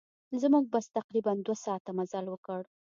زموږ 0.41 0.63
بس 0.73 0.85
تقریباً 0.97 1.31
دوه 1.45 1.57
ساعته 1.65 1.91
مزل 1.97 2.25
وکړ. 2.29 2.61